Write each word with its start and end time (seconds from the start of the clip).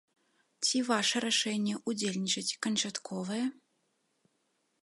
Ці 0.67 0.77
ваша 0.87 1.17
рашэнне 1.25 1.75
ўдзельнічаць 1.91 2.57
канчатковае? 2.67 3.43